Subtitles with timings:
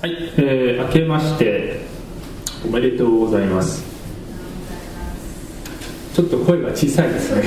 [0.00, 1.78] はい、えー、明けまして
[2.66, 3.84] おめでとうございます。
[6.14, 7.42] ちょっと声が小さいですね。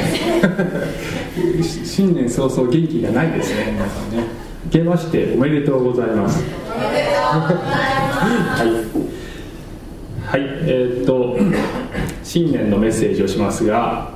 [1.84, 4.28] 新年早々元気がないですね皆さんね。
[4.66, 6.44] 明けましておめでとうございます。
[6.70, 7.34] は
[8.64, 8.70] い、
[10.28, 11.36] はい、えー、っと
[12.24, 14.14] 新年のメッセージをしますが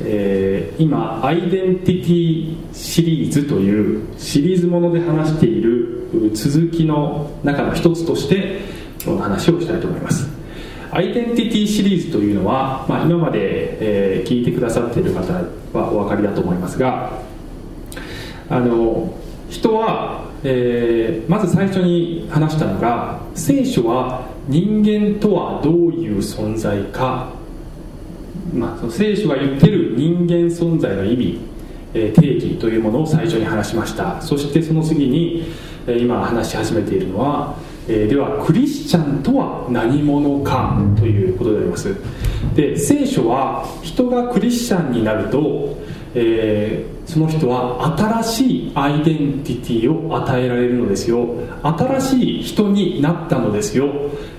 [0.00, 5.97] えー、今アイデンティティシリーズというシリーズもので話している
[6.32, 8.60] 続きの中の一つとして
[9.02, 10.28] 今日の話をしたいと思います。
[10.90, 15.32] アイデンティティシリーズというのは、まあ、今まで、えー、聞いてくださっている方
[15.78, 17.12] はお分かりだと思いますが
[18.48, 19.14] あの
[19.50, 27.36] 人は、えー、まず最初に話したのが聖書は人間とはどういう存在か。
[28.54, 31.38] まあ、その聖書が言ってる人間存在の意味、
[31.94, 34.20] え、定義というものを最初に話しました。
[34.20, 35.44] そしてその次に、
[35.86, 37.56] え、今話し始めているのは、
[37.88, 41.94] え、ではクリスチャンとは何者かということであります。
[42.54, 45.78] で聖書は人がクリスチャンになると、
[46.14, 51.26] えーその人は新しいアイデンティティを与えられるのですよ。
[51.62, 53.86] 新しい人になったのですよ、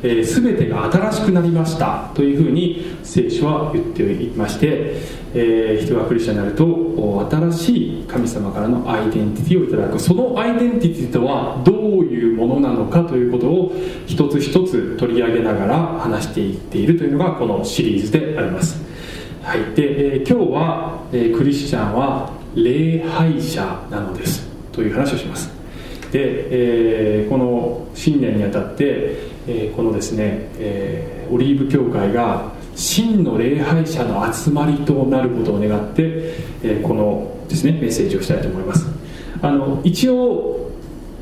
[0.04, 2.12] えー、全てが新しくなりました。
[2.14, 4.94] というふうに聖書は言っていまして、
[5.34, 9.98] えー、人がクリスチャンになると新しい神様からのアイデンティティをいただく。
[9.98, 11.76] そのアイデンティティとはどう
[12.06, 13.74] いうものなのかということを
[14.06, 18.80] 一つ一つ取り上げながら話していっているというのがこのシリーズであります。
[19.42, 19.60] はい。
[19.74, 25.50] で、えー、今日は、え、クリスチャンは礼拝者なのですという話をします。
[26.12, 38.88] で、えー、この新年にあたって、えー、このですね、えー、オリーブ教会が真の礼拝者の集まりとなることを願って、えこのですねメッセージをしたいと思います。
[39.42, 40.72] あの一応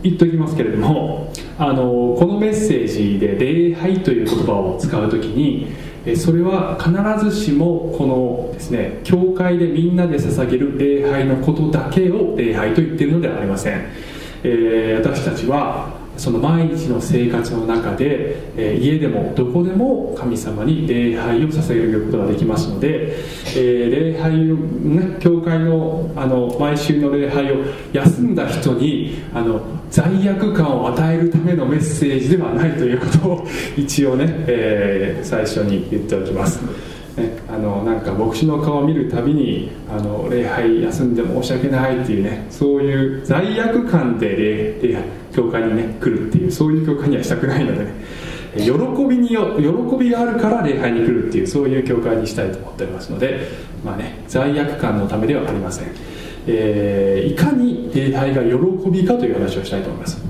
[0.04, 5.68] 言っておきますけれどもあのこのメッセージで礼拝という言葉を使う時に
[6.16, 13.86] それは必ずしもこのですね教会でみんなで捧げる礼拝のことだけを礼拝と言っているのではありません、
[14.44, 23.18] えー、私たちはその毎日の生活の中で、えー、家でもどこでも神様に礼拝を捧げることができますので、
[23.56, 36.60] えー、礼拝を、ね、教会のあの毎週の礼拝を休んだ人にあの罪悪感を与えるためのメッセージではないということを一応ね、えー、最初に言っておきます。
[37.18, 47.92] ね、あのなんか牧師の顔を見るたびにあの礼拝休んで申し訳ないっていうねそういう罪悪感で礼礼拝教会にね来るっていうそういう教会にはしたくないのでね
[48.56, 48.72] 喜
[49.06, 53.48] びによ喜びがあるから礼拝に来るっていうそういう教会にしたいと思っておりますので
[53.84, 55.92] まあね罪悪感のためではありません、
[56.46, 60.22] えー、いかに礼拝が喜びかという話をしたいと思います。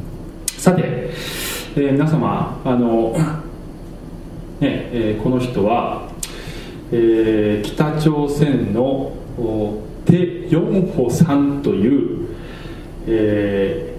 [0.58, 3.14] さて、えー、皆様あの
[4.60, 6.07] ね、えー、この人は
[6.92, 9.12] えー、北朝鮮の
[10.06, 12.28] テ・ヨンホさんという、
[13.08, 13.94] え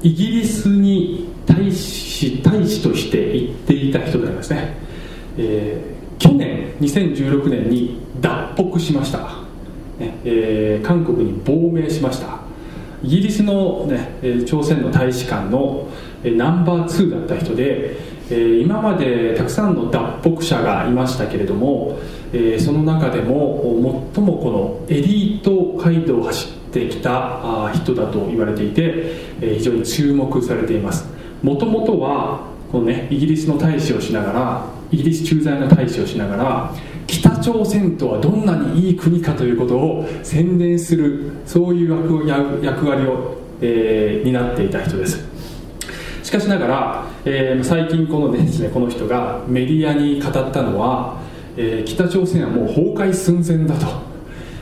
[0.00, 4.76] ー、イギリスに大使大使として行っていた人でありますね、
[5.36, 9.18] えー、去年2016年に脱北しました、
[9.98, 12.38] ねえー、韓国に亡命しました。
[13.02, 15.88] イギリスの、ね、朝鮮の大使館の
[16.24, 17.96] ナンバー2だった人で
[18.30, 21.98] えー、今までたくさんの脱北者がいましたけれども、
[22.32, 28.82] えー、その中でも最もこのエリート街道を走ってきた人だと言われていて、
[29.40, 31.06] えー、非常に注目されています。
[31.42, 36.74] もともとはこの、ね、イギリスの大使をしながらイギリス駐在の大使をしながら
[37.06, 42.28] 北朝鮮とはどんなにいい国かということを宣伝するそういう
[42.62, 45.37] 役割を、えー、担っていた人です。
[46.28, 51.22] しかしながら、えー、最近このですねこの人がメディアに語ったのは、
[51.56, 53.86] えー、北朝鮮はもう崩壊寸前だと、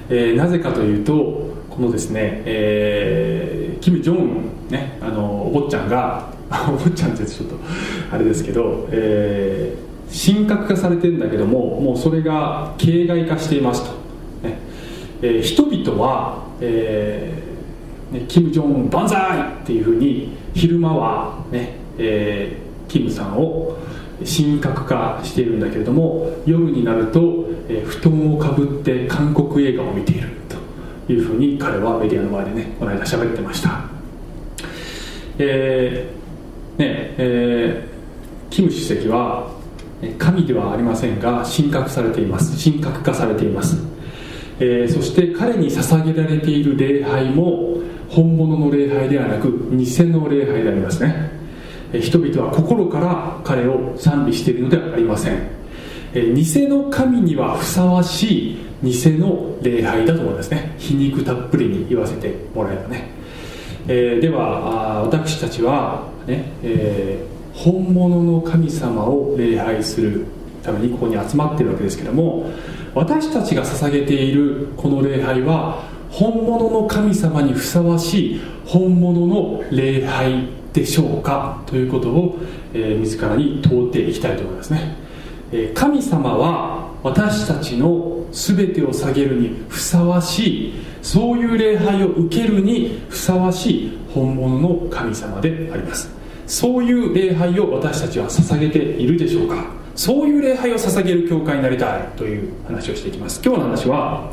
[0.09, 6.33] えー、なぜかというとこのですね、えー、キム・ジョンウン、ね、あのお坊ちゃんが
[6.71, 7.57] お坊ちゃんってちょっと
[8.13, 13.91] あれですけど、えー、神格化されてるんだけどももうそれが形骸化していますと、
[14.47, 14.57] ね。
[15.21, 23.77] えー、人々は、えーね、キム・ジョンウン万歳っていうふうに昼間はね、えー、キムさんを
[24.25, 30.31] 神格化しているんだけれども夜になると、えー、布団をかぶって韓国映画を見ている
[31.07, 33.85] というふうに彼はメディアの前でねこの間喋ってました。
[35.39, 39.51] えー、ねえー、キム主席は
[40.19, 42.71] 神ではありませんが神格されています。
[42.71, 43.77] 神格化されています、
[44.59, 47.77] えー、そして彼に捧げられている礼拝も
[48.09, 51.31] 本物の礼拝ではなく偽の礼拝でありますね、
[51.93, 55.57] 人々は心から彼を賛美しているのではありません。
[56.15, 60.75] 偽の神にはふさわしい偽の礼拝だと思いますね。
[60.79, 63.09] 皮肉たっぷりに言わせてもらえばね、
[63.89, 70.27] えー、では私たちはね、えー、本物の神様を礼拝する
[70.63, 72.51] ためにここに集まっているわけですけども
[72.95, 81.63] 私たちが捧げているこの礼拝は本物の神様にふさわしい本物の礼拝でしょうか？
[81.67, 82.39] ということを、
[82.75, 84.97] えー、自らに問うていきたいと思いますね、
[85.53, 96.11] えー、神様は私たちの全てを下げるにふさわしいそういう礼拝を受けるにふさわしい本物の神様であります。
[96.47, 99.67] そういう礼拝を私たちは捧げているでしょうか？
[99.95, 103.41] そういう礼拝を捧げる教会になりたいという話をしていきます。
[103.45, 104.31] 今日の話は、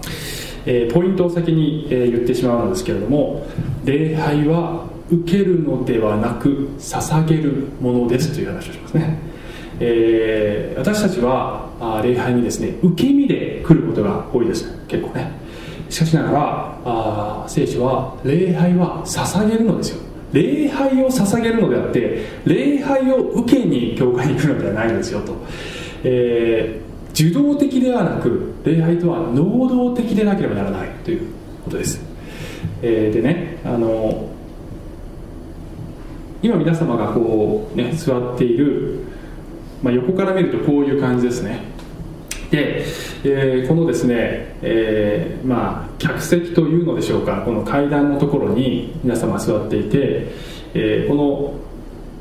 [0.65, 3.45] えー、ポイントを先に、えー、言ってしまうのですけれども
[3.85, 9.17] 礼拝は受けるのではなく捧げるものですという話をしますね、
[9.79, 14.71] えー、私たちはあ礼拝にですね受け身で来ることが多いです。
[14.87, 15.31] 結構ね。
[15.89, 20.01] しかしながらあ聖書は礼拝は捧げるのですよ。
[20.31, 25.35] 礼拝を捧げるのであって礼拝を受けに教会に来るのではないんですよと、
[26.03, 26.81] え、
[27.13, 31.31] 受動的ではなく礼拝とは能動的でなければならないという
[31.63, 32.01] ことです、
[32.81, 34.29] えー、でねあの
[36.43, 38.99] 今皆様がこうね座っている、
[39.81, 41.61] まあ、横から見るとこういう感じですね。
[42.51, 42.83] で、
[43.23, 50.27] えー、このですね、えー、まあ客席というのでしょうかこの階段のところに皆様座っていて、
[50.73, 51.15] えー、こ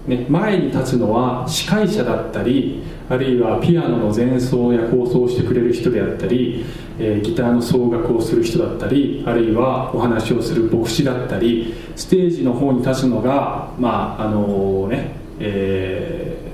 [0.06, 6.64] の、ね、前に立つのは司会者だったりあるいはピアノの前奏や放送してくれる人であったり、
[6.98, 16.52] えー、ギターの奏楽をする人だったりあるいはお話をする牧師だったりステージの方に立つのがまああのね、えー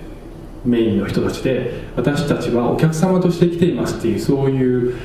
[0.64, 4.98] メインの人たちで私たちはお客様として来ていますっていうそういう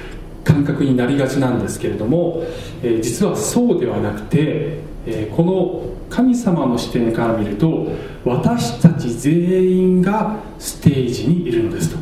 [0.44, 2.44] 感覚になりがちなんですけれども、
[2.82, 7.88] えー、実はそうではなくて、え、この神様の視点から見ると
[8.24, 11.98] 私たち全員がステージにいるのですと。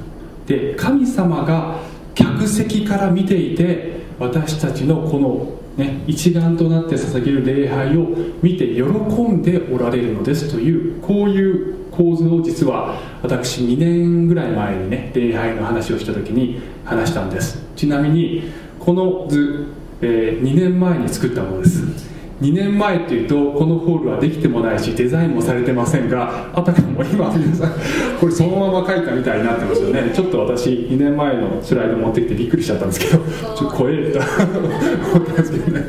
[0.48, 1.80] で神様が
[2.14, 8.08] 客席から見ていて私たちのこの、ね、一丸となって捧げる礼拝を
[8.42, 17.64] 見て喜んでおられるのですというこういう構図を実は私2年ぐらい前にね礼拝の話をした時に話したんです。
[17.76, 19.68] ちなみにこの図、
[20.02, 22.11] えー、2年前に作ったものです。
[22.42, 27.72] 2年前っていうとこのホールはできてもないしデザインもされてませんがあたかも今皆さん
[28.20, 30.12] これそのまま書いたみたいになってますよね。
[30.14, 33.18] ちょっと私2年前のスライド持ってきてびっくりしちゃったんですけど
[33.56, 35.86] ちょっと怖えと思ったんですけどね。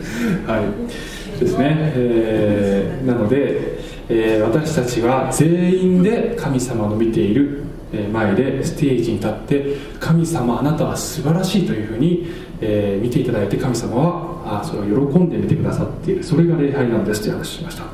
[0.47, 1.41] はい。
[1.41, 7.65] ですね、えー、なのでえー、私たちは全員で神様の見ている
[8.13, 12.27] 前でステージに立って神様あなたは素晴らしいというふうに、
[12.61, 14.32] えー、見ていただいて神様はあ
[14.65, 16.25] それを喜んで見てくださっている。
[16.25, 17.85] それが礼拝なんですという話をしました。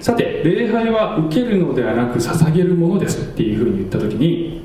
[0.00, 4.64] さて礼拝は受けるのではなく捧げるものですっていうふうに言った時に、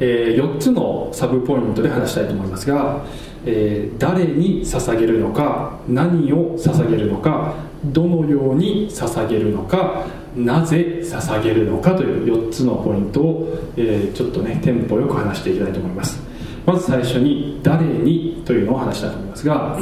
[0.00, 3.04] えー、4つのサブポイントで話したいと思いますが、
[3.44, 7.54] えー、誰に捧げるのか何を捧げるのか
[7.84, 10.06] どのように捧げるのか
[10.36, 16.20] なぜ捧げるのかという4つのポイントを、えー、ちょっとねテンポよく話していきたいと思います。
[16.64, 19.78] まず最初に「誰に」というのを話したいと思いますが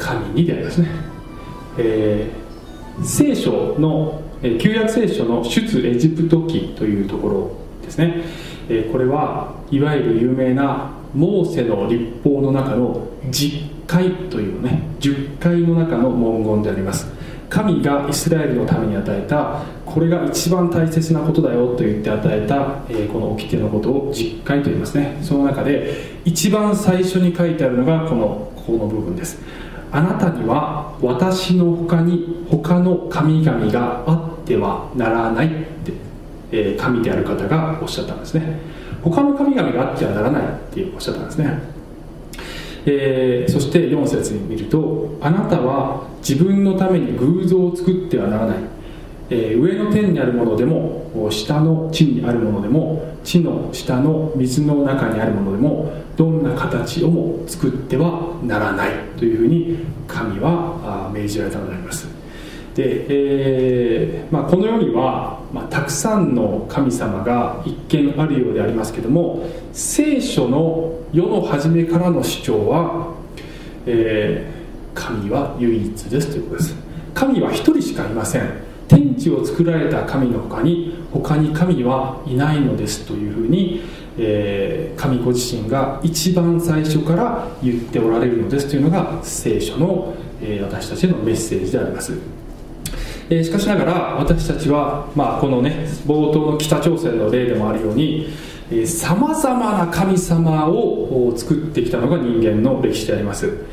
[0.00, 0.88] 神にでありますね、
[1.78, 4.22] えー、聖書の
[4.58, 7.50] 旧約聖書の出エジプト記というところ
[7.82, 8.22] ですね、
[8.68, 17.20] えー、これはいわゆる有名なモーセの立法の中の実会というね10回の中の文言であります。
[17.50, 25.18] 神がイスラエルのために与えたこれが一番大切なことだよと言って与えた、えー、この掟のことを実会と言いますね。
[25.20, 29.42] その中で一番最初に書いてあるのがこのここの部分です。
[29.92, 35.92] あなたには私のほかに他の神々があってはならないって、
[36.52, 38.60] えー、神である方がおっしゃったんですね。
[39.02, 41.58] 他の神々があってはならないっておっしゃったんですね。
[42.86, 48.56] えー、そして4節に見るとあなたは自分のために偶像を作ってはならない、
[49.30, 62.08] えー、上の天にあるものでも下の地にあるものでも地の下の水の中にあるものでもどんな形をも作ってはならないというふうに神は命じられたのであります。
[62.74, 73.14] で、えーまあ、この世には、まあ、たくさんの神様が一見あるようでありますけども聖書の世の初めからの主張は、
[73.86, 76.74] えー、神は唯一ですということです。
[77.14, 78.69] 神は一人しかいません。
[78.90, 83.82] 天地を作られた神の他に他に神はいないのですというふうに、
[84.18, 92.18] えー、神ご自身が一番最初から言っておられるのですというのが聖書の、えー、私たちへのメッセージであります。
[93.32, 98.28] えしかしながら私たちは、まあ、このね冒頭の北朝鮮の例でもあるように
[98.88, 103.66] さまざまな神様を作ってきたのが人間の歴史であります、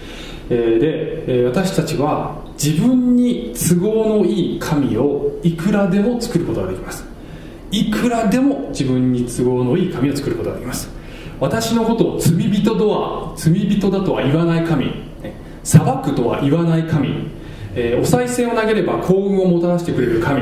[0.52, 7.06] えで私たちは自分に都合のいい神をいくらでも作ることができます。
[7.72, 10.90] いくらでも自分に都合のいい神を作ることができます。
[11.40, 14.92] 私のことを罪人とは罪人だとは言わない神。
[15.64, 17.38] 裁くとは言わない神。
[17.80, 20.42] えー、お賽銭を投げれば幸運をもたらしてくれる神、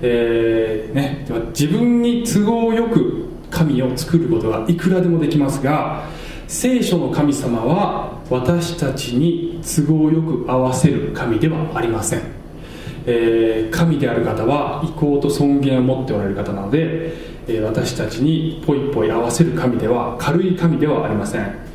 [0.00, 6.04] えーね、自分に都合よく神を作ることがいくらでもできますが
[6.52, 12.22] 聖書の神様は私たちに都合よく合わせる神ではありません、
[13.06, 17.14] えー、神である方は意向と尊厳を持っておられる方なので、
[17.48, 21.72] えー、私たちにポイポイ合わせる神では軽い神ではありません。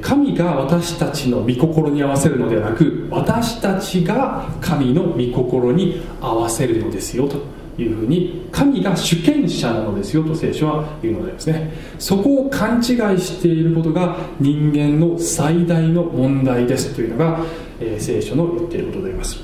[0.00, 7.63] 神が私たちの御心に合わせるのではなく私たちが神の御心に合わせるのですよと。
[7.78, 11.72] いうふうに神が主権者なのですよと聖書は言うのでありますね。
[11.98, 12.84] そこを勘違い
[13.20, 17.40] していることが人間の最大の問題ですというのが、
[17.80, 19.38] えー、聖書の言っていることであります、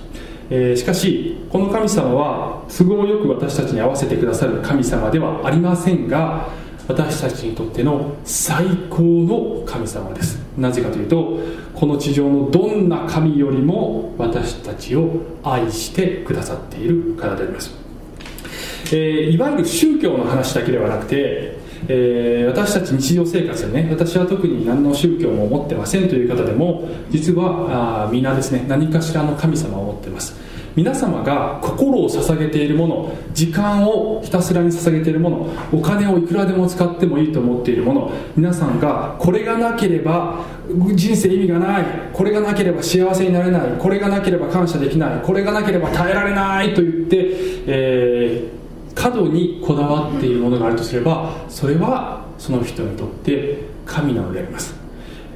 [0.51, 6.49] えー、しかしこの神様は都合よく私たちに合わせてくださる神様ではありませんが
[6.89, 10.41] 私たちにとっての最高の神様です。
[10.59, 11.39] なぜかというと
[11.75, 15.09] この地上のどんな神よりも私たちを
[15.45, 17.71] 愛してくださっている方であります、
[18.93, 30.51] えー、いわゆる宗教の話だけではなくてえー、私たち日常生活でね私は特に何の宗教も持ってませんという方でも実は皆ですね何かしらの神様を持ってます。
[30.77, 40.45] 皆様が心を捧げているもの時間をひたすらに捧げているものお金をいくらでも使ってもいいと思っているもの皆さんがこれがなければ
[40.95, 47.17] 人生意味がないこれがなければ幸せになれないこれがなければ感謝できないこれがなければ耐えられないと言って、
[47.67, 48.60] えー、
[48.95, 54.75] 過度にこだわっているものがあるとすればそれはその人にとって神なのであります、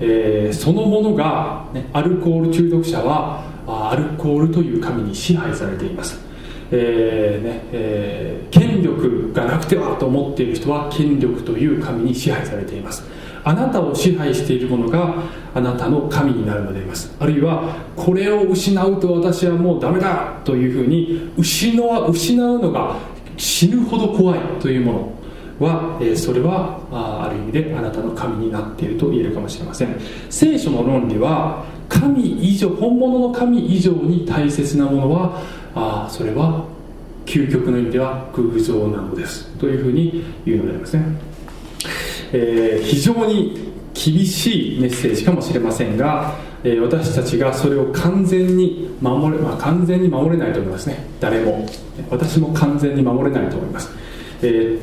[0.00, 6.18] えー、そのものが、ね、アルコール中毒者はアルコールという神に支配されています、
[6.70, 13.04] えーねえー、権力がなくてはと思っている人は権力という神に支配されています。
[13.46, 15.14] あなたを支配しているものが
[15.54, 17.14] あなたの神になるのであります。
[17.20, 22.96] あるいはこれを失うと私はもうダメだというふうに失う失うのが
[23.36, 25.14] 死ぬほど怖いというも
[25.60, 29.96] のは、えそれはあある意味であなたの神になっていると言えるかもしれません。
[30.30, 35.42] 聖書の論理は神以上本物の神以上に大切なものは
[35.74, 36.64] あそれは
[37.26, 39.46] 究極の意味では偶像なのです。
[39.58, 41.04] というふうに言うのでありますね、
[42.32, 46.34] えー、非常に厳しいメッセージかもしれませんが、
[46.64, 51.06] えー、私たちがそれを完全に守れ、まあ、完全に守れないと思いますね。
[51.20, 51.66] 誰も。
[52.10, 53.90] 私も完全に守れないと思います、
[54.42, 54.80] えー、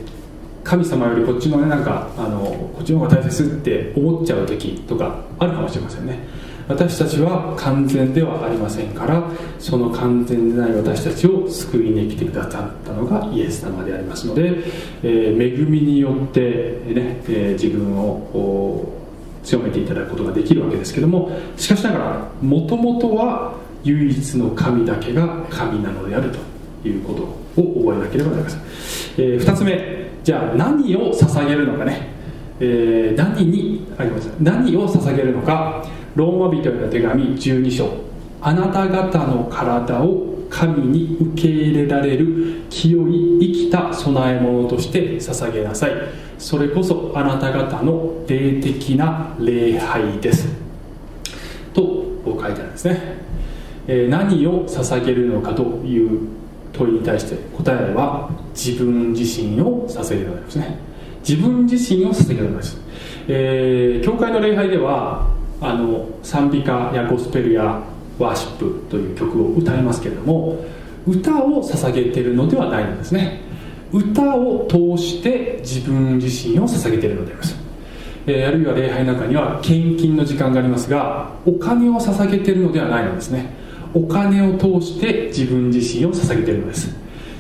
[0.64, 6.20] 神様よりこっちのねなんかあのこっちの方が大切って思っちゃう時とかあるかもしれませんね。
[6.68, 14.64] 私たちは完全ではありませんからその完全でない私たちを救いに来てくださったのがイエス様でありますので、
[15.04, 16.40] えー、恵みによって
[16.86, 19.01] ね、えー、自分を
[19.44, 28.62] 強めていただくことができるわけですけどもしかしながらもともとは唯一の神だけが神なのであるということを覚えなければなりません、
[29.18, 32.10] えー、2つ目じゃあ何を捧げるのかね、
[32.60, 35.84] えー、何にあります何を捧げるのか。
[36.16, 37.90] ローマ人への手紙12章。
[38.42, 45.92] あなた方の体を神に受け入れられる清い生きた供え物として捧げなさい。
[46.42, 50.48] それこそあなた方の霊的な礼拝です。
[51.72, 53.00] と書いてあるんですね、
[53.88, 56.28] え、何を捧げるのかという
[56.74, 60.80] 問いに対して答えは自分自身を捧げるのですね。
[61.28, 62.82] 自分自身を捧げるのです、
[63.28, 65.28] えー、教会の礼拝では
[65.62, 67.84] あの賛美歌やゴスペルや
[68.18, 70.66] ワーシップという曲を歌いますけれども
[71.06, 73.51] 歌を捧げているのではないのですね。
[73.92, 77.56] 歌を通して自分自身を捧げているのであります、
[78.28, 83.62] えー、あるいは礼拝の中には献金の時間がありますがお金を捧げているのではないのですね。
[83.94, 86.96] お金を通して自分自身を捧げているのです。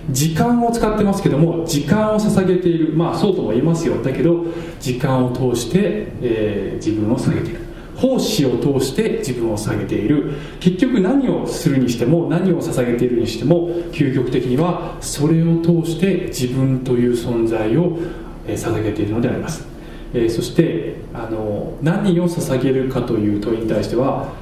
[0.10, 4.02] 時間を使ってますけども時間を捧げているまあそうとも言えますよ。
[4.04, 4.46] だけど
[4.80, 7.61] 時間を通して、えー、自分を捧げている。
[8.02, 10.34] 奉仕を通して自分を捧げている。
[10.60, 18.00] 結局何をするにしても何を捧げているにしても究極的にはそれを通して自分という存在を
[18.48, 19.68] 捧げているのであります。
[20.14, 24.34] えそしてあの何を捧げるかという問いに対しては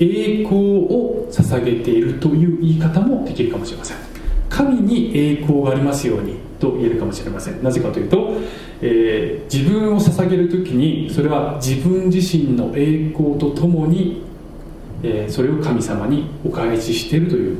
[0.00, 3.96] 栄光を捧げているという言い方もできるかもしれません。
[4.48, 7.62] 神に栄光がありますようにと言えるかもしれません。
[7.62, 8.34] なぜかというと、
[8.80, 14.22] えー、自分を捧げる時にそれは自分自身の栄光とともに、
[15.02, 17.58] えー、それを神様にお返ししているという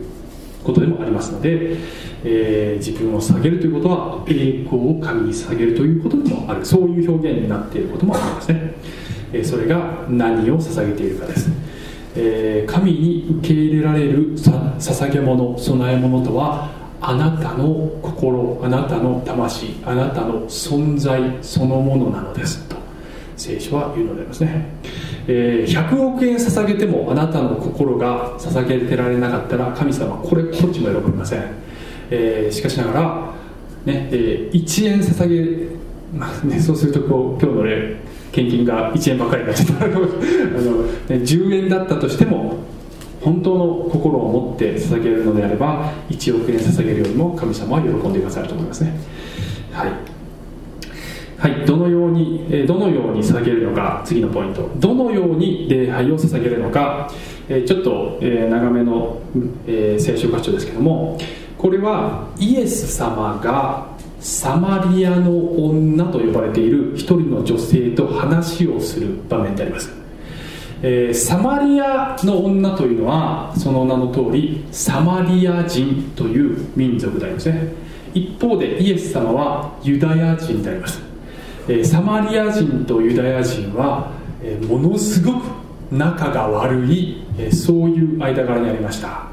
[0.65, 1.77] ことでもありますので、
[2.25, 6.65] えー、自分を下げるということは栄光を神に下げるということでもある。
[6.65, 8.75] そういう表現になっていることもありますね、
[9.33, 11.51] えそれが何を捧げているかです。
[12.17, 22.77] えー、神に受け入れられる捧げ物供え物とはあなたの心あなたの魂あなたの存在そのものなのですと。
[23.37, 24.67] 聖書は言うのでありますね、
[25.29, 31.45] えー、100億円捧げてもあなたの心が捧げてられなかったら神様これこっちも喜びません、
[32.11, 33.35] えー、しかしながら、
[33.85, 35.77] ねえー、1円捧げ、
[36.19, 37.97] まあね、そうするとこう今日の例
[38.33, 40.11] 献金が1円ばかりになっちゃったあの、ね、
[41.09, 42.57] 10円だったとしても
[43.27, 48.93] 本当の心を持って捧げるのであれば1億円捧げるよりも神様は喜んでくださると思いますね。
[49.73, 49.91] はい。
[51.37, 54.71] はい、どのように、えどのように捧げるのか次のポイント。
[54.77, 57.11] どのように礼拝を捧げるのか、
[57.49, 59.21] えちょっと、え長めの、
[59.67, 61.19] え聖書箇所ですけども
[61.59, 63.89] これはイエス様が
[64.21, 70.06] サマリアの女と呼ばれている一人の女性と話をする場面であります。
[70.89, 77.73] えー、サマリアの女というのはその名の通りサマリア人という民族でありますね。
[78.15, 81.03] 一方でイエス様はユダヤ人であります、
[81.69, 85.45] えー、サマリア人とユダヤ人は、えー、ものすごく
[85.91, 89.27] 仲が悪い、えそういう間柄にありました。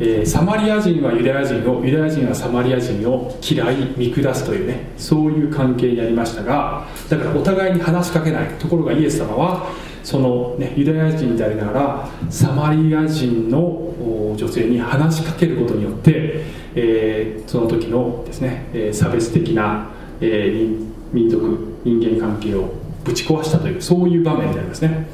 [0.00, 9.70] え、サマリア人はユダヤ人をユダヤ人はサマリア人を嫌い見下すというねそういう関係にありましたがだからお互いに話しかけないところがイエス様は
[10.04, 19.90] その、ね、ユダヤ人でありながらサマリア人の女性に話しかけることによって、えー、その時のですね、え差別的な、
[20.20, 25.08] えー、民族人間関係をぶち壊したというそういう場面でありますね。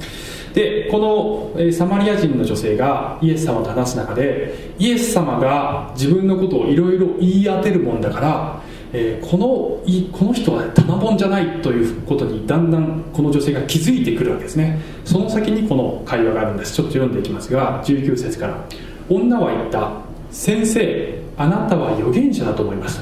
[0.54, 8.59] でこの、サマリア人の女性がイエス様と話す中でイエス様が自分のことをいろいろ言い当てるもんだから
[8.92, 14.80] えー、このいこの人は棚本じゃないということにだんだんこの女性が気づいてくるわけですね。
[15.04, 16.74] その先にこの会話があるんです。
[16.74, 18.64] ちょっと読んでいきますが19節から。
[19.08, 20.10] 女は言った。
[20.30, 23.00] 先生あなたは預言者だと思います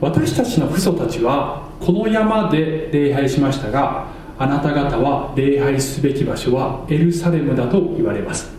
[0.00, 4.06] 私たちの父祖たちはこの山で礼拝しましたが
[4.38, 8.56] あなた方は礼拝すべき場所はエルサレムだと言われます。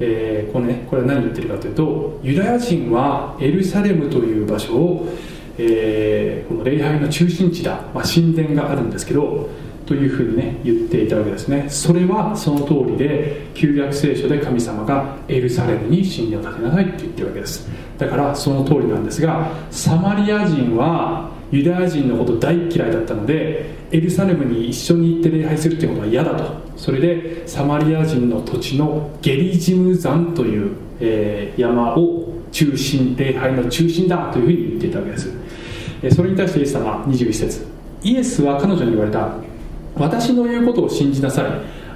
[0.00, 5.08] えー、これねこれは何言ってるかというとユダヤ人はエルサレムという場所を
[5.58, 9.48] えー、この礼拝の中心地だ、まあ、神殿があるんですけど
[9.86, 11.66] というふうにね言っていたわけですね。
[11.68, 17.68] それはその通りで旧約聖書で神様がエルサレムに神殿を建てなさいって言ってるわけです。
[17.98, 26.64] だからその通りなんですがサマリア人はユダヤ人のこと大嫌いだったのでエルサレムに一緒に行って礼拝するっていうことは嫌だと。
[26.76, 35.43] それでサマリア人の土地のゲリジム山という、えー、山を中心礼拝の中心だというふうに言っていたわけです。
[36.10, 37.66] それに対してイエス様21節。
[38.02, 39.30] イエスは彼女に言われた。
[39.96, 41.46] 私の言うことを信じなさい。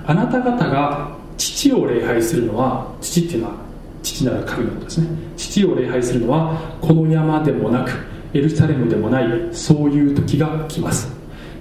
[0.06, 3.54] あなた方が父を礼拝するのは父っていうのは
[4.02, 5.08] 父なら神のことですね。
[5.36, 7.90] 父を礼拝するのはこの山でもなく
[8.32, 11.12] エルサレムでもないそういう時が来ます。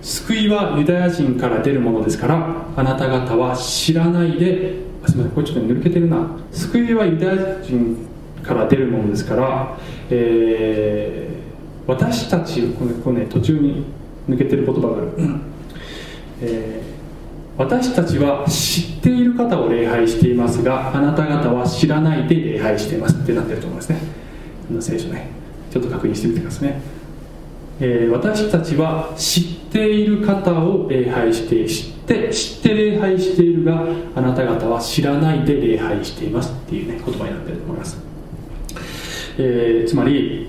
[0.02, 6.26] 救いはユダヤ人から出るものですからあなた方は知らないであすみませんこれちょっと抜けてるな。
[6.52, 7.98] 救いはユダヤ人
[8.44, 9.78] から出るものですから、
[10.10, 11.37] えー
[11.88, 13.86] 私たちこれこれ、ね、途中に
[14.30, 15.12] 抜けてる言葉がある、
[16.42, 24.00] えー、私たちは知っている方を礼拝していますがあなた方は知らないで礼拝していますってなってると思いますね。
[24.82, 25.38] 聖書ね。
[25.72, 26.82] ちょっと確認してみてくださいね、
[27.80, 33.84] えー、私たちは知っている方を礼拝して知って知って礼拝しているが
[34.16, 37.98] あなた方は知らないで礼拝していますっていうね言葉になってると思います、
[39.38, 40.48] えー、つまり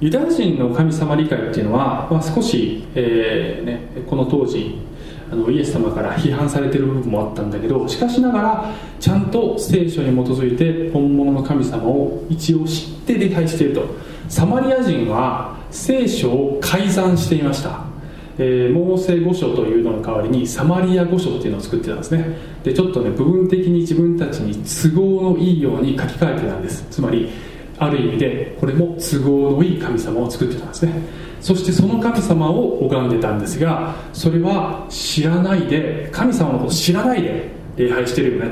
[0.00, 4.78] ユダヤ人の神様理解っていうのは、まあ、少し、えーね、この当時
[5.30, 14.10] あのイエス様から批判されてる部分もあったんだけどしかしながらちゃんと聖書に基づいて本物の神様を一応知って礼拝していると。
[14.28, 17.84] サマリア人は聖書を改ざんしていました。
[18.38, 22.24] えー、モーセ御所というのの代わりにサマリア御所っていうのを作ってたんですね。
[22.62, 26.86] でちょっとね部分的に自分たちに都合のいいように書き換えてたんです。
[26.90, 27.28] つまり
[27.80, 30.92] ある意味でこれも都合のいい神様を作ってたんですね。
[31.40, 38.50] そしてその神様を拝んでたんですがそれは知らないで神様のこと知らないで礼拝してるよね、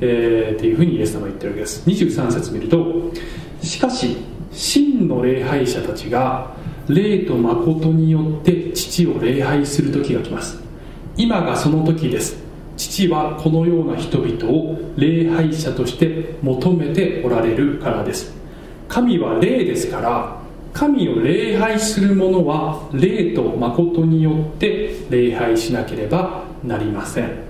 [0.00, 1.88] えー、っていうふうにイエス様は言ってるわけです。
[1.88, 3.12] 23節見ると
[3.62, 4.16] しかし
[4.50, 6.52] 真の礼拝者たちが
[6.88, 10.60] 霊と誠によって父を礼拝する時が来ます。
[11.16, 12.44] 今がその時です。
[12.76, 18.35] 父はこのような人々を礼拝者として求めておられるからです。
[18.88, 20.36] 神は霊ですから
[20.72, 27.46] 神を礼拝する者は霊と誠によって礼拝しなければなりません。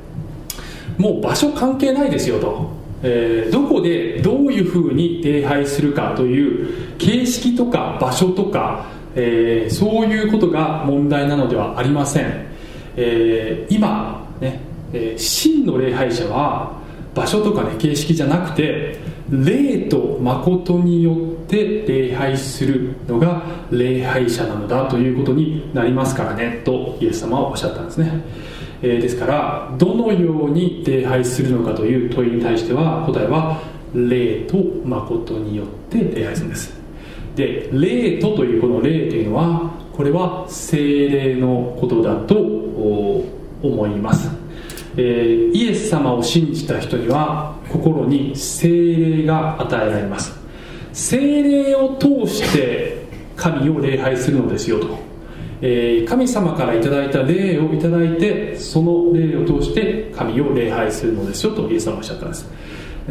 [0.99, 2.71] もう場所関係ないですよと、
[3.03, 12.47] えー、どこでどういうふうに礼拝するかという形式とか場所とか、えー、そういうことが問題なのではありません、
[12.97, 14.61] えー、今ね、
[14.93, 16.79] え真の礼拝者は
[17.15, 18.99] 場所とかね形式じゃなくて
[19.31, 28.23] 霊と誠によって礼拝するのが礼拝者なのだということになりますからねとイエス様はおっしゃったんですね、
[28.83, 33.61] えー、ですからどのように礼拝するのかという問いに対しては答えは
[33.95, 36.77] 霊と誠によって礼拝するんです。
[37.35, 42.37] で霊とというこの霊というのはこれは精霊のことだと
[43.63, 44.46] 思います。
[44.97, 48.69] えー、イエス様を信じた人には心に精
[49.19, 50.33] 霊が与えられます。
[50.93, 53.05] 精霊を通して
[53.37, 54.99] 神を礼拝するのですよと、
[55.61, 62.51] えー、神様からいただいた霊をいただいてその霊を通して神を礼拝するのですよとイエス様はおっしゃったんです。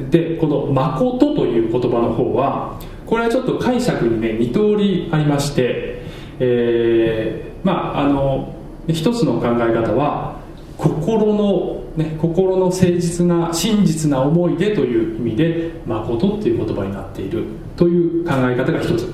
[0.09, 6.01] でこの「誠」とという言葉の方はこれはちょっと解釈にね二通りありまして、
[6.39, 8.55] えー、まああの
[8.87, 10.43] 一つの考え方は
[10.85, 17.43] 心の、ね、心の誠実な真実な思いでという意味で誠っていう言葉になっている。
[17.75, 19.13] という考え方が一つ。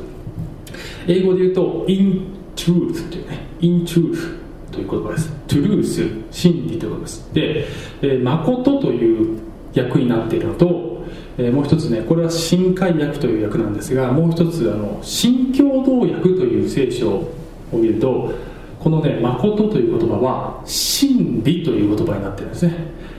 [1.08, 4.38] 英語で言うと in truth というね in truth
[4.72, 5.32] という言葉です。
[5.48, 7.34] truth 真理ということです。
[7.34, 7.68] で、
[8.02, 9.40] えー、誠という
[9.76, 11.06] 訳になっているのと、
[11.38, 17.34] え、もう一つねこれは新海訳という訳なんですがもう一つあの新共同訳という聖書を
[17.72, 18.34] 見ると
[18.82, 22.76] このね誠という言葉は真理という言葉になってるんですね。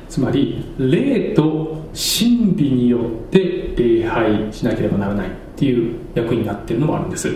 [0.08, 7.32] つまり霊と真理によって礼拝しなければならないっていう役になってるのもあるんです。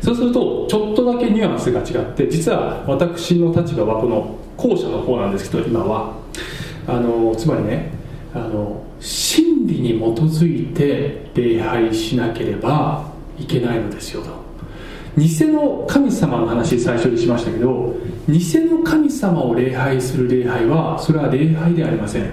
[0.00, 6.24] そうするとちょっとだけニュアンスが違って実は私の立場はこの後者の方なんですけど今は。
[6.86, 7.90] あのつまりね
[8.34, 14.43] あの真理に基づいて礼拝しなければいけないのですよと。
[15.16, 17.94] 偽の神様の話最初にしましたけど
[18.28, 22.32] 偽の神様を礼拝する礼拝はそれは礼拝ではありません、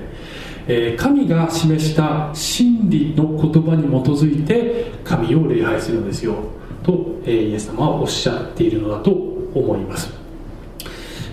[0.68, 6.36] えー、神が示した真理の言葉に基づいて神を礼拝するのですよ。
[6.84, 10.12] と、えー、イエス様はおっしゃっているのだと思います。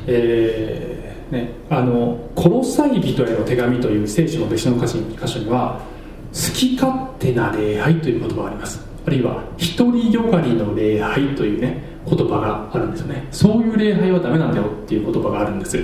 [0.06, 0.98] えー
[1.30, 5.80] ね、あの「コロサイ人への手紙」という聖書の別の箇所には
[6.32, 8.87] 「好き勝手な礼拝」という言葉があります。
[9.08, 9.42] あるいは
[9.78, 13.26] 独りよがりの礼拝というね言葉があるんですよね。
[13.30, 15.78] そういう礼拝はダメなんだよっていう言葉があるんです、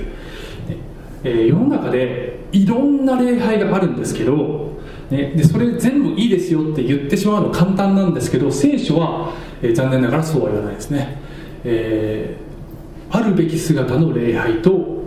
[1.25, 4.79] えー、世の中でいろんな礼拝があるんですけど、
[5.11, 9.33] ね、でそれ全部いいですよって言ってしまうの簡単なんですけど聖書は、
[9.63, 11.17] えー、残念ながらそうは言わないですね、
[11.65, 15.03] えー、あるべき姿の礼拝と、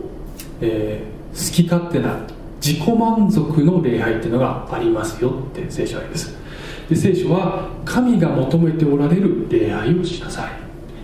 [0.61, 1.03] え
[1.33, 2.19] 好き勝手な
[2.59, 6.36] 自己満足の礼拝っていうのがありますよって聖書は言います。
[6.89, 10.51] で聖書は神が求めておられる礼拝をしなさい。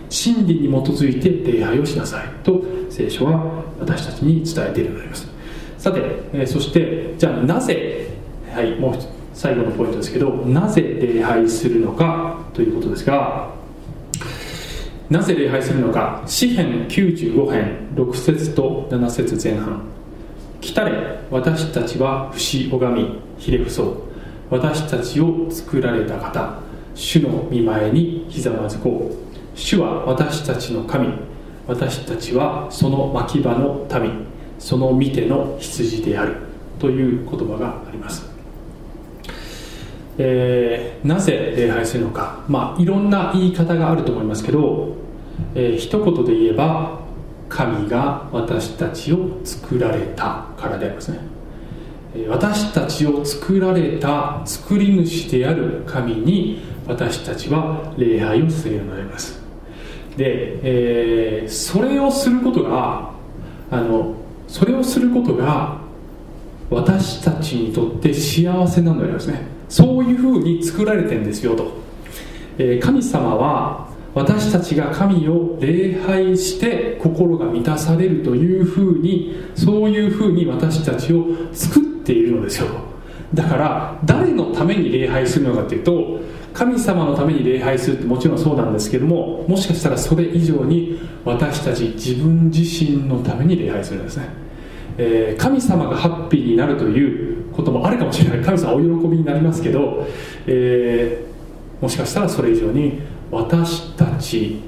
[0.08, 2.28] 真理に基づいて礼拝をしなさい。
[2.42, 5.28] と聖書は私たちに伝えているのであります。
[5.78, 6.00] さて、
[6.32, 8.08] え、そしてじゃあなぜ
[8.54, 8.94] はいもう
[9.34, 13.52] 最後のポイントですけどなぜ礼拝するのかということですが
[15.10, 19.82] なぜ礼拝するのか詩編95編6節と7節前半。
[20.60, 24.13] 来たれ私たちは節拝みひれ伏そう。
[24.50, 26.58] 私たちを作られた方
[26.94, 29.24] 主の見前にひざまずこう。
[29.58, 31.08] 主は私たちの神
[31.66, 34.26] 私たちはその牧場の民
[34.58, 36.36] その見ての羊である
[36.78, 38.28] という言葉があります、
[40.18, 42.44] えー、なぜ礼拝するのか。
[42.48, 44.94] まあいろんな言い方があると思いますけど、
[45.54, 47.00] えー、一言で言えば
[47.48, 51.33] 神が私たちを作られたからでありますね。
[52.28, 59.42] 私たちを作られた作り主である神に私たちは礼拝を捧げるのであります。
[60.16, 63.10] で、えー、それをすることが
[63.70, 64.14] あの
[64.46, 65.78] それをすることが
[66.70, 69.46] 私たちにとって幸せなのでありますね。
[69.68, 71.72] そういうふうに作られてんですよと、
[72.58, 82.68] えー、神様は私たちが神を礼拝して心が満たされるというふうにそういうふうに私たちを作っているのですよ
[83.32, 86.20] だから誰のために礼拝するのかというと
[86.52, 94.28] 神様のために礼拝するってもちろんそうなんですけどももしかしたらそれ以上に私たち自分自身のために礼拝するんですね、
[94.98, 98.42] えー、神様がハッピーになるということもあるかもしれない。
[98.42, 100.06] 神様お喜びになりますけど、
[100.46, 104.60] えー、もしかしたらそれ以上に私たち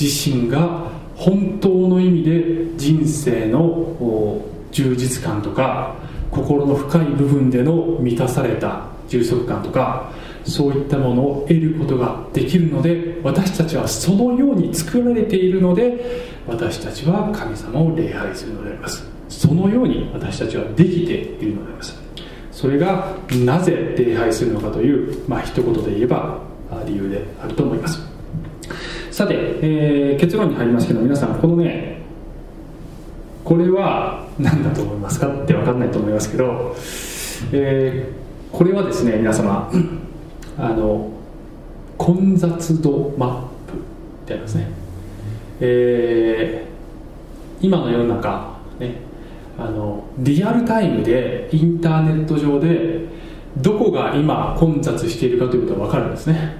[0.00, 5.96] 自身が本当の意味で人生の充実感とか
[6.34, 10.10] 心の深い部分での満たされた充足感とか
[10.44, 19.04] そういったものを得ることができるので私たちはそのように作られているので私たちは神様を礼拝するのであります。
[19.28, 21.98] そのように私たちはできているのであります。
[22.52, 26.38] それがなぜ礼拝するのかというまあ一言で言えば
[26.86, 28.00] 理由であると思います。
[29.10, 31.93] さて、えー、結論に入りますけど皆さんこのね
[33.44, 36.74] これは何だと思いますかって分かんないと思いますけど、
[37.52, 39.70] えー、これはですね皆様
[40.56, 41.10] あの
[41.98, 44.68] 混雑度マップってありますね、
[45.60, 48.96] えー、今の世の中ね
[49.58, 53.06] あのリアルタイムでインターネット上で
[53.58, 56.56] どこが今混雑しているかということが分かるんですね、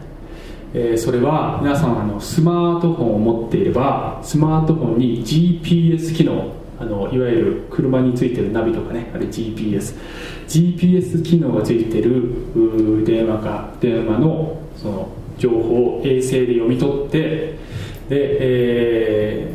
[0.75, 9.95] えー、それは皆さんあのスマートフォンを持っていればスマートフォンに GPS 機能あのいわゆる車についてるナビとかねあれ GPS
[10.49, 15.09] GPS 機能がついてる電話か電話のその
[15.39, 17.57] 情報を衛星で読み取ってで、
[18.11, 19.49] え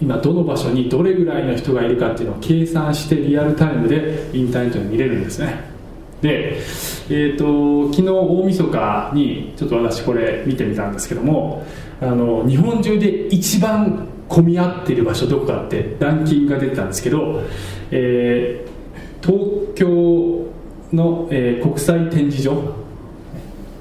[0.00, 5.72] ー、今どの場所にどれぐらいの人がいるかっていうのを計算してリアルタイムでインターネットで見れるんですね。
[6.20, 11.66] で、えーと、昨日大晦日にちょっと私これ見てみたんですけども
[12.00, 17.42] あの日本中で一番混み合ってる場所どこかってランキングが出てたんですけど、
[17.90, 20.46] えー、東京
[20.92, 22.74] の、えー、国際展示場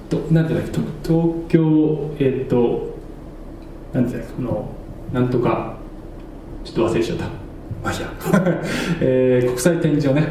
[0.09, 2.93] となんていうんだっけ東京えっ、ー、と
[3.93, 4.69] なんていうんだっけこの
[5.13, 5.77] なんとか
[6.63, 7.25] ちょっと忘れちゃった。
[7.83, 8.13] まあいや、
[9.01, 10.25] えー、国際展示場ね、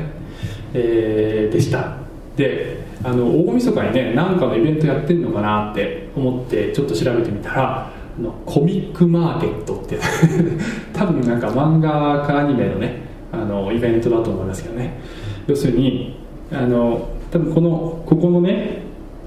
[0.72, 1.96] えー、でした。
[2.36, 9.98] であの大晦日にね何かのイベントやってんのかなって思ってちょっと調べてみたらのコミックマーケットって
[10.92, 15.00] 多分なんか漫画かアニメのねあのイベントだと思いますけどね。
[15.46, 16.16] 要するに
[16.52, 18.82] あの多分このここのね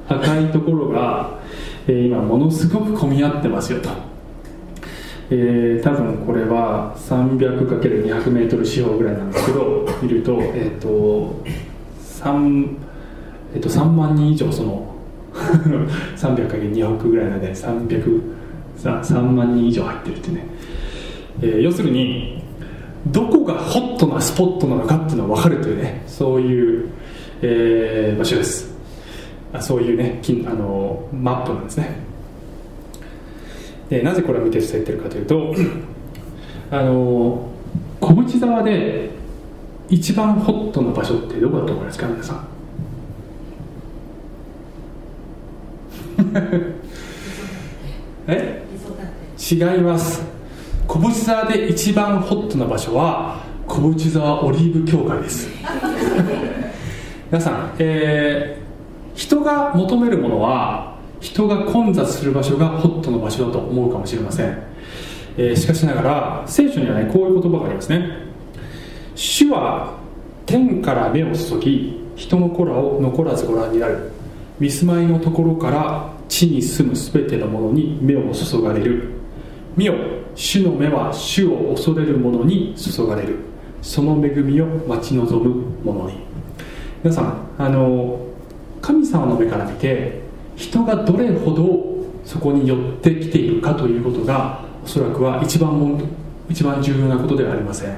[0.08, 1.40] 赤いところが、
[1.88, 3.90] えー、今ものすごく混み合ってますよと、
[5.32, 11.44] えー、多分これは 300×200 m 四方ぐらいなんですけど見ると,、えーと
[12.00, 12.78] 3,
[13.56, 14.94] えー、と3万人以上その
[16.16, 18.22] 300×200 ぐらいなので300
[18.78, 20.46] 3万人以上入ってるってね、
[21.42, 22.44] えー、要するに
[23.08, 26.90] どこがホットなスポットなのかっていうのが分かるというねそういう、
[27.42, 28.74] えー、場所です。
[29.54, 32.00] あそういうねあのマップなんですね。
[33.90, 35.54] でなぜこれを見て伝えてるかというと
[36.72, 37.48] あの
[38.02, 39.12] 小淵沢で
[39.90, 42.48] 一番ホットな場所ってどこだと思いますか皆さん？
[48.28, 48.65] え？
[49.48, 50.24] 違います。
[50.88, 55.48] 小淵沢で一番ホットな場所は小淵沢オリーブ協会です。
[57.30, 64.58] 皆さん、えー、人が求めるものは人が混雑する場所がホットの場所だと思うかもしれません、
[65.38, 68.10] えー、しかしながら聖書にはねこういう言葉がありますね。
[69.14, 69.94] 主は
[70.48, 74.12] 天から目を注ぎ人の子らを残らずご覧になる。
[74.60, 79.25] 見住まいのところから地に住む全てのものに目を注がれる。
[79.76, 79.94] 見よ。
[80.36, 83.38] 主の目は主を恐れる者に注がれる。
[83.82, 86.18] その恵みを待ち望む者に。
[87.04, 88.20] 皆さんあの
[88.82, 90.22] 神様の目から見て
[90.56, 96.02] 人がどれほどそこに寄ってきているかということがおそらくは一番も
[96.50, 97.98] 一番重要なことではありません、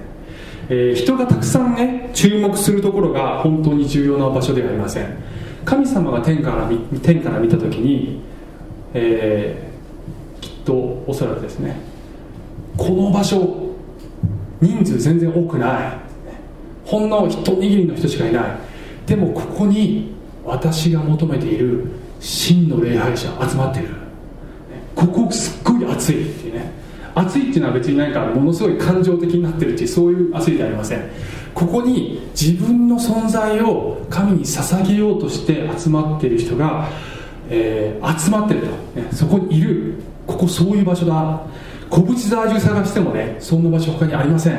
[0.70, 5.18] えー、人がたくさんね注目するところが本当に重要な場所ではありません。
[5.64, 6.70] 神様が天から
[7.02, 8.22] 天から見た時に、
[8.94, 9.67] え
[10.68, 11.76] とおそらくですね
[12.78, 13.68] この場所
[14.62, 15.98] 人数全然多くない。
[16.86, 18.46] ほんの一握りの人しかいない。
[19.06, 21.86] でもここに私が求めている
[22.20, 23.90] 真の礼拝者集まっている。
[24.96, 26.72] ここすっごい暑いっていうね。
[27.14, 31.10] 熱いっていうのは別に何かものすごい感情的になってるっていうそういう熱いではありません。
[31.54, 36.88] ここに自分の存在を神に捧げようとして集まっている人が、
[37.50, 38.68] えー、集まってると、
[39.02, 39.96] ね、そこにいる。
[40.28, 41.42] ここそういう場所だ。
[41.90, 44.54] 小淵沢中探してもねそんな場所他にありません、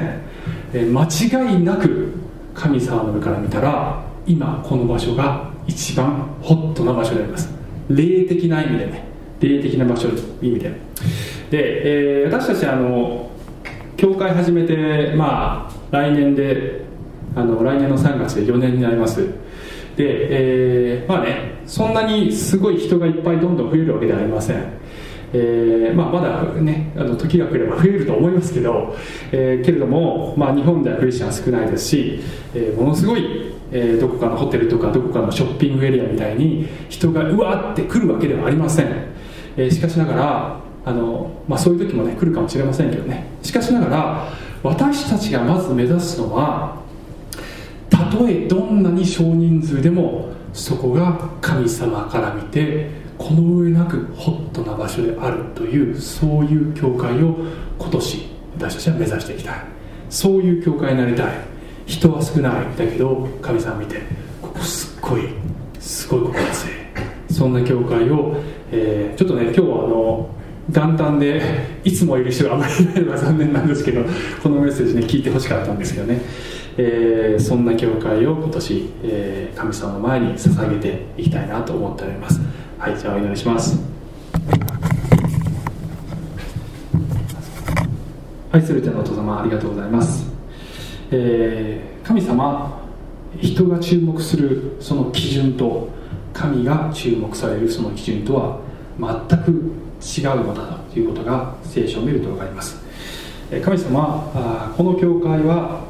[0.73, 2.15] えー、間違いなく
[2.55, 7.51] 神様の上から見たら今この場所が一番ホットな場所であります。
[7.89, 9.05] 霊的な意味でね。
[9.41, 10.71] 霊的な場所という意味で。
[11.51, 13.31] で、えー、私たちあの
[13.97, 16.83] 教会始めてまあ来年で
[17.37, 19.27] あの来年の3月で4年になります。
[19.97, 20.05] で、
[21.01, 24.79] えー、まあねそんなにすごい人がいっぱいどんどん増えるわけではありません。
[25.33, 28.97] えーまあ、まだねあの時が来れば増えると思いますけど、
[29.31, 32.21] えー、けれども、まあ、日本ではクリスチャン少ないですし、
[32.55, 38.87] えー、ものすごい、えー、どこかのホテルとかどこかのショッピングエリアみたいに人がうわって来るわけではありません、
[39.57, 43.27] えー、しかしながらあの、まあ、そういう時もね来るかもしれませんけどね。
[43.43, 46.81] しかしながら私たちがまず目指すのは
[47.91, 57.37] たとえどんなに少人数でもそこが神様から見てこの上なくホットな場所であるというそういう教会を
[57.79, 59.55] 今年私たちは目指していきたい。
[60.09, 61.59] そういう教会になりたい。
[61.89, 64.03] 人は少ないだけど神様見て
[64.43, 65.23] ここすっごい
[65.81, 66.77] すごい心強い
[67.33, 68.37] そんな教会を、
[68.71, 70.29] えー、ちょっとね今日はあの
[70.69, 71.41] 元旦で
[71.85, 74.05] いつもいる人があまりいないのが残念なんですけど
[74.43, 76.21] このメッセージね聞いてほしかったんですけどね、
[76.77, 82.39] えー、そんな教会を今年、えー、神様の前に捧げていきたいなと思っております。
[82.79, 83.77] はいじゃあお祈りします。
[88.53, 90.27] 愛する天のお父様ありがとうございます、
[91.11, 92.81] えー、神様
[93.41, 95.89] 人が注目するその基準と
[96.33, 98.61] 神が注目されるその基準とは
[98.99, 99.09] 全
[99.43, 102.81] く違うのだということが聖書を見ると分かります。
[103.65, 105.85] 神様この教会は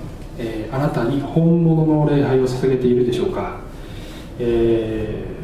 [0.72, 3.60] あなたに本物の礼拝を捧げているでしょうか、
[4.38, 5.37] えー、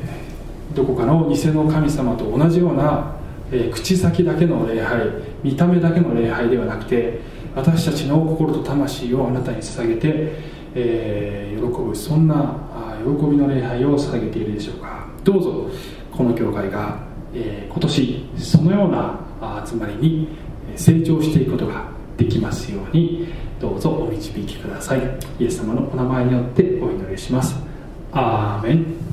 [0.74, 3.14] どこかの偽の神様と同じような、
[3.52, 5.08] え口先だけの礼拝
[5.42, 7.20] 見た目だけの礼拝ではなくて
[7.54, 10.32] 私たちの心と魂をあなたに捧げて、
[10.74, 12.56] えー、喜ぶそんな
[13.04, 15.06] 喜びの礼拝を捧げているでしょうか。
[15.22, 15.70] どうぞ
[16.10, 16.98] この教会が
[17.34, 20.28] え今年そのような集まりに
[20.76, 23.28] 成長していくことができますように
[23.60, 25.00] どうぞお導きください。
[25.38, 27.56] イエス様のお名前によってお祈りします。
[28.12, 29.03] アーメン。